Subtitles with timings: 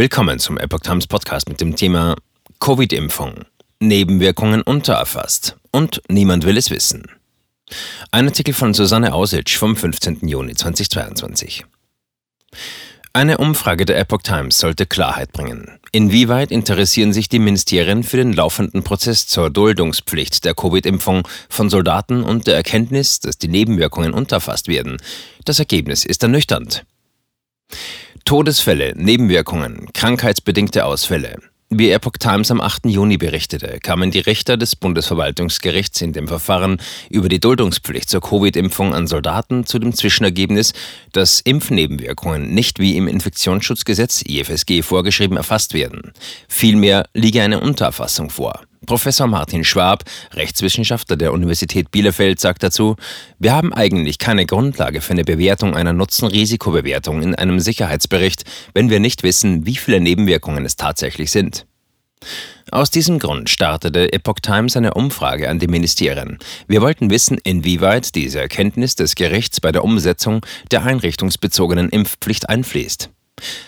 [0.00, 2.16] Willkommen zum Epoch Times Podcast mit dem Thema
[2.58, 3.44] Covid-Impfung.
[3.80, 7.04] Nebenwirkungen untererfasst und niemand will es wissen.
[8.10, 10.26] Ein Artikel von Susanne Ausitsch vom 15.
[10.26, 11.66] Juni 2022.
[13.12, 15.78] Eine Umfrage der Epoch Times sollte Klarheit bringen.
[15.92, 22.22] Inwieweit interessieren sich die Ministerien für den laufenden Prozess zur Duldungspflicht der Covid-Impfung von Soldaten
[22.22, 24.96] und der Erkenntnis, dass die Nebenwirkungen unterfasst werden?
[25.44, 26.86] Das Ergebnis ist ernüchternd.
[28.24, 31.36] Todesfälle, Nebenwirkungen, krankheitsbedingte Ausfälle.
[31.72, 32.86] Wie Epoch Times am 8.
[32.86, 36.80] Juni berichtete, kamen die Richter des Bundesverwaltungsgerichts in dem Verfahren
[37.10, 40.72] über die Duldungspflicht zur Covid-Impfung an Soldaten zu dem Zwischenergebnis,
[41.12, 46.12] dass Impfnebenwirkungen nicht wie im Infektionsschutzgesetz IFSG vorgeschrieben erfasst werden.
[46.48, 48.62] Vielmehr liege eine Untererfassung vor.
[48.90, 52.96] Professor Martin Schwab, Rechtswissenschaftler der Universität Bielefeld, sagt dazu,
[53.38, 58.42] wir haben eigentlich keine Grundlage für eine Bewertung einer Nutzen-Risikobewertung in einem Sicherheitsbericht,
[58.74, 61.66] wenn wir nicht wissen, wie viele Nebenwirkungen es tatsächlich sind.
[62.72, 66.38] Aus diesem Grund startete Epoch Times eine Umfrage an die Ministerien.
[66.66, 73.08] Wir wollten wissen, inwieweit diese Erkenntnis des Gerichts bei der Umsetzung der einrichtungsbezogenen Impfpflicht einfließt.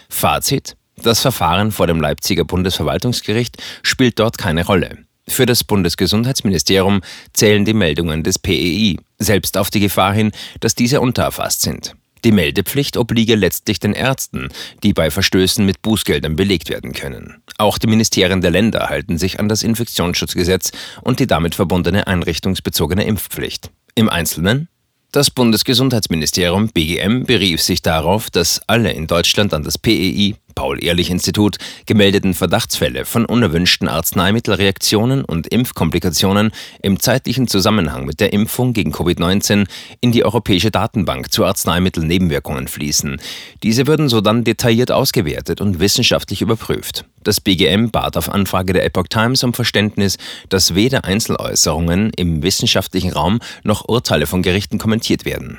[0.09, 4.99] Fazit das Verfahren vor dem Leipziger Bundesverwaltungsgericht spielt dort keine Rolle.
[5.29, 7.01] Für das Bundesgesundheitsministerium
[7.33, 11.95] zählen die Meldungen des PEI, selbst auf die Gefahr hin, dass diese untererfasst sind.
[12.25, 14.49] Die Meldepflicht obliege letztlich den Ärzten,
[14.83, 17.43] die bei Verstößen mit Bußgeldern belegt werden können.
[17.59, 20.71] Auch die Ministerien der Länder halten sich an das Infektionsschutzgesetz
[21.03, 23.71] und die damit verbundene einrichtungsbezogene Impfpflicht.
[23.95, 24.69] Im Einzelnen
[25.13, 32.33] das Bundesgesundheitsministerium BGM berief sich darauf, dass alle in Deutschland an das PEI Paul-Ehrlich-Institut gemeldeten
[32.35, 36.51] Verdachtsfälle von unerwünschten Arzneimittelreaktionen und Impfkomplikationen
[36.83, 39.67] im zeitlichen Zusammenhang mit der Impfung gegen Covid-19
[40.01, 43.21] in die Europäische Datenbank zu Arzneimittelnebenwirkungen fließen.
[43.63, 47.05] Diese würden so dann detailliert ausgewertet und wissenschaftlich überprüft.
[47.25, 53.13] Das BGM bat auf Anfrage der Epoch Times um Verständnis, dass weder Einzeläußerungen im wissenschaftlichen
[53.13, 55.59] Raum noch Urteile von Gerichten kommentiert werden.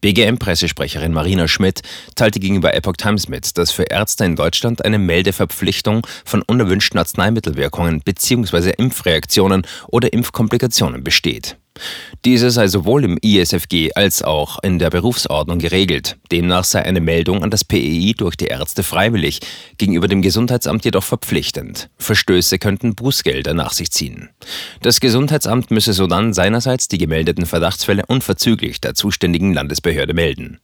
[0.00, 1.80] BGM-Pressesprecherin Marina Schmidt
[2.14, 8.02] teilte gegenüber Epoch Times mit, dass für Ärzte in Deutschland eine Meldeverpflichtung von unerwünschten Arzneimittelwirkungen
[8.02, 8.74] bzw.
[8.76, 11.56] Impfreaktionen oder Impfkomplikationen besteht.
[12.24, 16.16] Diese sei sowohl im ISFG als auch in der Berufsordnung geregelt.
[16.32, 19.40] Demnach sei eine Meldung an das PEI durch die Ärzte freiwillig,
[19.76, 21.90] gegenüber dem Gesundheitsamt jedoch verpflichtend.
[21.98, 24.30] Verstöße könnten Bußgelder nach sich ziehen.
[24.80, 30.60] Das Gesundheitsamt müsse sodann seinerseits die gemeldeten Verdachtsfälle unverzüglich der zuständigen Landesbehörde melden.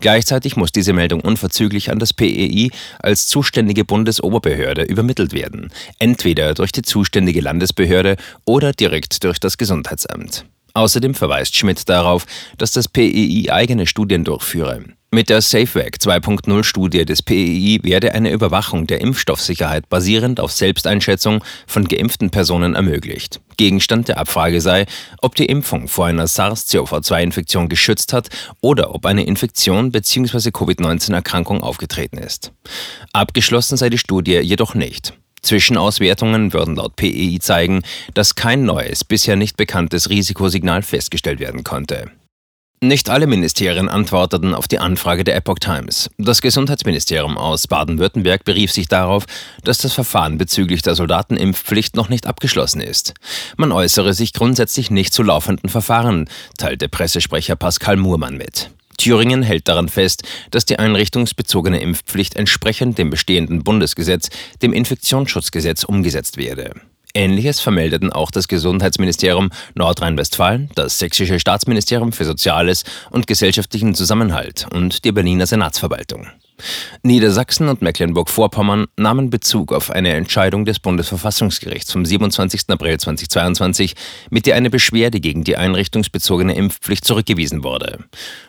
[0.00, 5.70] Gleichzeitig muss diese Meldung unverzüglich an das PEI als zuständige Bundesoberbehörde übermittelt werden,
[6.00, 10.44] entweder durch die zuständige Landesbehörde oder direkt durch das Gesundheitsamt.
[10.74, 12.26] Außerdem verweist Schmidt darauf,
[12.58, 14.84] dass das PEI eigene Studien durchführe.
[15.14, 21.44] Mit der SafeVac 2.0 Studie des PEI werde eine Überwachung der Impfstoffsicherheit basierend auf Selbsteinschätzung
[21.68, 23.40] von geimpften Personen ermöglicht.
[23.56, 24.86] Gegenstand der Abfrage sei,
[25.22, 28.28] ob die Impfung vor einer SARS-CoV-2-Infektion geschützt hat
[28.60, 30.50] oder ob eine Infektion bzw.
[30.50, 32.50] Covid-19-Erkrankung aufgetreten ist.
[33.12, 35.14] Abgeschlossen sei die Studie jedoch nicht.
[35.44, 37.82] Zwischenauswertungen würden laut PEI zeigen,
[38.14, 42.10] dass kein neues, bisher nicht bekanntes Risikosignal festgestellt werden konnte.
[42.84, 46.10] Nicht alle Ministerien antworteten auf die Anfrage der Epoch Times.
[46.18, 49.24] Das Gesundheitsministerium aus Baden-Württemberg berief sich darauf,
[49.62, 53.14] dass das Verfahren bezüglich der Soldatenimpfpflicht noch nicht abgeschlossen ist.
[53.56, 56.28] Man äußere sich grundsätzlich nicht zu laufenden Verfahren,
[56.58, 58.70] teilte Pressesprecher Pascal Muhrmann mit.
[58.94, 64.30] Thüringen hält daran fest, dass die einrichtungsbezogene Impfpflicht entsprechend dem bestehenden Bundesgesetz,
[64.62, 66.72] dem Infektionsschutzgesetz, umgesetzt werde.
[67.14, 75.04] Ähnliches vermeldeten auch das Gesundheitsministerium Nordrhein-Westfalen, das Sächsische Staatsministerium für Soziales und gesellschaftlichen Zusammenhalt und
[75.04, 76.26] die Berliner Senatsverwaltung.
[77.02, 82.62] Niedersachsen und Mecklenburg-Vorpommern nahmen Bezug auf eine Entscheidung des Bundesverfassungsgerichts vom 27.
[82.68, 83.94] April 2022,
[84.30, 87.98] mit der eine Beschwerde gegen die einrichtungsbezogene Impfpflicht zurückgewiesen wurde.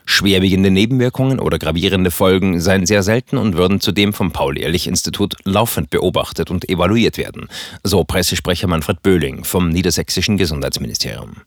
[0.06, 6.52] Schwerwiegende Nebenwirkungen oder gravierende Folgen seien sehr selten und würden zudem vom Paul-Ehrlich-Institut laufend beobachtet
[6.52, 7.48] und evaluiert werden,
[7.84, 11.42] so Pressesprecher Manfred Böhling vom Niedersächsischen Gesundheitsministerium.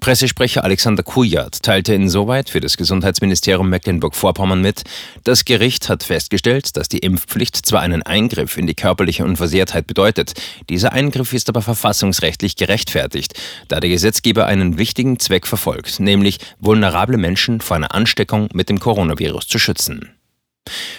[0.00, 4.84] Pressesprecher Alexander Kujat teilte insoweit für das Gesundheitsministerium Mecklenburg-Vorpommern mit,
[5.24, 10.34] das Gericht hat festgestellt, dass die Impfpflicht zwar einen Eingriff in die körperliche Unversehrtheit bedeutet,
[10.68, 13.34] dieser Eingriff ist aber verfassungsrechtlich gerechtfertigt,
[13.68, 18.80] da der Gesetzgeber einen wichtigen Zweck verfolgt, nämlich vulnerable Menschen vor einer Ansteckung mit dem
[18.80, 20.15] Coronavirus zu schützen.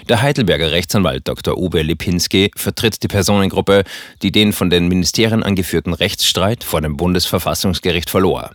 [0.09, 1.57] Der Heidelberger Rechtsanwalt Dr.
[1.57, 3.83] Uwe Lipinski vertritt die Personengruppe,
[4.21, 8.51] die den von den Ministerien angeführten Rechtsstreit vor dem Bundesverfassungsgericht verlor.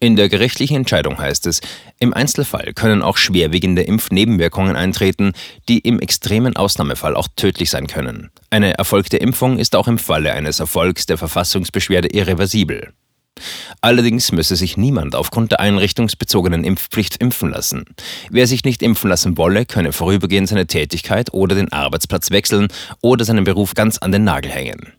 [0.00, 1.60] In der gerichtlichen Entscheidung heißt es,
[2.00, 5.32] im Einzelfall können auch schwerwiegende Impfnebenwirkungen eintreten,
[5.68, 8.30] die im extremen Ausnahmefall auch tödlich sein können.
[8.50, 12.92] Eine erfolgte Impfung ist auch im Falle eines Erfolgs der Verfassungsbeschwerde irreversibel.
[13.80, 17.84] Allerdings müsse sich niemand aufgrund der einrichtungsbezogenen Impfpflicht impfen lassen.
[18.30, 22.68] Wer sich nicht impfen lassen wolle, könne vorübergehend seine Tätigkeit oder den Arbeitsplatz wechseln
[23.00, 24.92] oder seinen Beruf ganz an den Nagel hängen.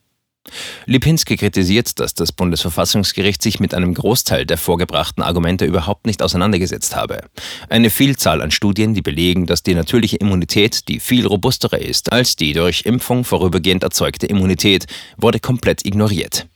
[0.86, 6.96] Lipinski kritisiert, dass das Bundesverfassungsgericht sich mit einem Großteil der vorgebrachten Argumente überhaupt nicht auseinandergesetzt
[6.96, 7.22] habe.
[7.70, 12.36] Eine Vielzahl an Studien, die belegen, dass die natürliche Immunität die viel robustere ist als
[12.36, 14.86] die durch Impfung vorübergehend erzeugte Immunität,
[15.18, 16.48] wurde komplett ignoriert.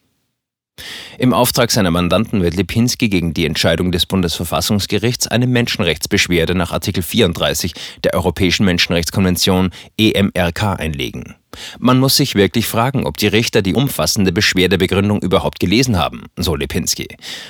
[1.20, 7.04] Im Auftrag seiner Mandanten wird Lipinski gegen die Entscheidung des Bundesverfassungsgerichts eine Menschenrechtsbeschwerde nach Artikel
[7.04, 7.74] 34
[8.04, 11.36] der Europäischen Menschenrechtskonvention EMRK einlegen.
[11.78, 16.56] Man muss sich wirklich fragen, ob die Richter die umfassende Beschwerdebegründung überhaupt gelesen haben, so
[16.56, 17.08] Lipinski.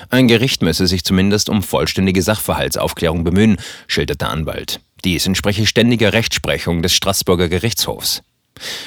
[0.10, 3.58] Ein Gericht müsse sich zumindest um vollständige Sachverhaltsaufklärung bemühen,
[3.88, 4.82] schildert der Anwalt.
[5.06, 8.24] Dies entspreche ständiger Rechtsprechung des Straßburger Gerichtshofs.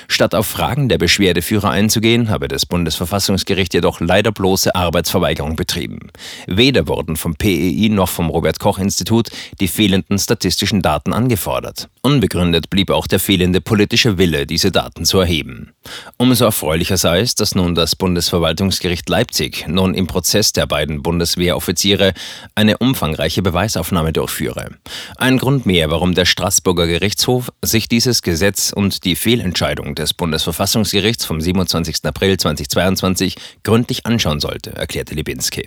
[0.09, 6.11] Statt auf Fragen der Beschwerdeführer einzugehen, habe das Bundesverfassungsgericht jedoch leider bloße Arbeitsverweigerung betrieben.
[6.47, 9.29] Weder wurden vom PEI noch vom Robert Koch Institut
[9.61, 11.89] die fehlenden statistischen Daten angefordert.
[12.07, 15.73] Unbegründet blieb auch der fehlende politische Wille, diese Daten zu erheben.
[16.19, 22.15] Umso erfreulicher sei es, dass nun das Bundesverwaltungsgericht Leipzig nun im Prozess der beiden Bundeswehroffiziere
[22.55, 24.77] eine umfangreiche Beweisaufnahme durchführe.
[25.17, 30.15] Ein Grund mehr, warum der Straßburger Gerichtshof sich dieses Gesetz und die Fehlentscheidung Entscheidung des
[30.15, 32.05] Bundesverfassungsgerichts vom 27.
[32.05, 35.67] April 2022 gründlich anschauen sollte, erklärte Libinski.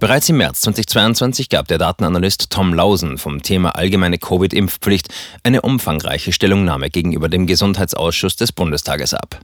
[0.00, 5.08] Bereits im März 2022 gab der Datenanalyst Tom Lausen vom Thema allgemeine Covid-Impfpflicht
[5.42, 9.40] eine umfangreiche Stellungnahme gegenüber dem Gesundheitsausschuss des Bundestages ab.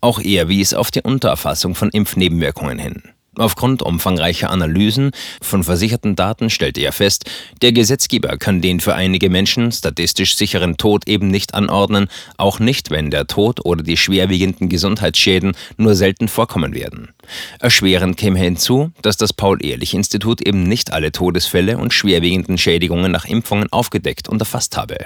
[0.00, 3.02] Auch er wies auf die Untererfassung von Impfnebenwirkungen hin.
[3.38, 5.10] Aufgrund umfangreicher Analysen
[5.42, 7.30] von versicherten Daten stellte er fest,
[7.60, 12.90] der Gesetzgeber kann den für einige Menschen statistisch sicheren Tod eben nicht anordnen, auch nicht,
[12.90, 17.10] wenn der Tod oder die schwerwiegenden Gesundheitsschäden nur selten vorkommen werden.
[17.60, 23.70] Erschwerend käme hinzu, dass das Paul-Ehrlich-Institut eben nicht alle Todesfälle und schwerwiegenden Schädigungen nach Impfungen
[23.70, 24.96] aufgedeckt und erfasst habe.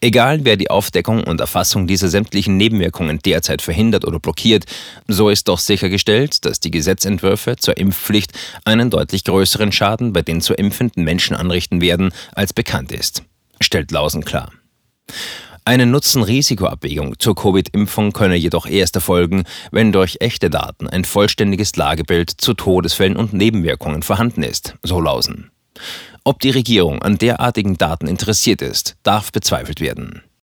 [0.00, 4.64] Egal, wer die Aufdeckung und Erfassung dieser sämtlichen Nebenwirkungen derzeit verhindert oder blockiert,
[5.08, 8.32] so ist doch sichergestellt, dass die Gesetzentwürfe zur Impfpflicht
[8.64, 13.22] einen deutlich größeren Schaden bei den zu impfenden Menschen anrichten werden, als bekannt ist,
[13.60, 14.50] stellt Lausen klar.
[15.68, 19.42] Eine Nutzen-Risiko-Abwägung zur Covid-Impfung könne jedoch erst erfolgen,
[19.72, 25.50] wenn durch echte Daten ein vollständiges Lagebild zu Todesfällen und Nebenwirkungen vorhanden ist, so Lausen.
[26.26, 30.24] Ob die Regierung an derartigen Daten interessiert ist, darf bezweifelt werden.